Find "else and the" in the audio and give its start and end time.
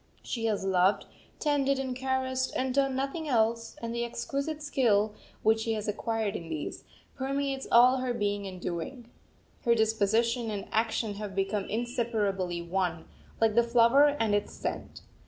3.29-4.03